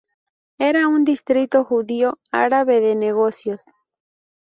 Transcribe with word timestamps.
Era 0.57 0.87
un 0.87 1.03
distrito 1.03 1.63
judío-árabe 1.63 2.79
de 2.79 2.95
negocios. 2.95 3.61